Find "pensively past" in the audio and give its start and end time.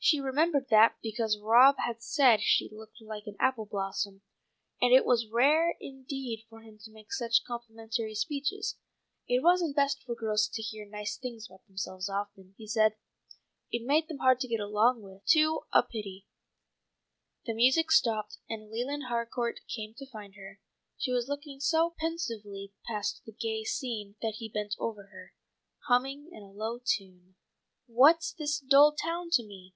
21.98-23.22